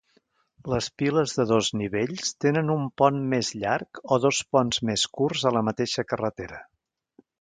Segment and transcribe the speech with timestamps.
[0.73, 5.45] Les piles de dos nivells tenen un pont més llarg o dos ponts més curts
[5.51, 6.65] a la mateixa carretera.